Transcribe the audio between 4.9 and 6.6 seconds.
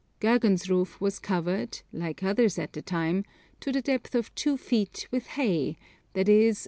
with hay, i.e.